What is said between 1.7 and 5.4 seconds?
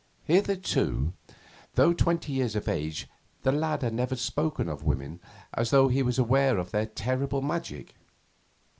though twenty years of age, the lad had never spoken of women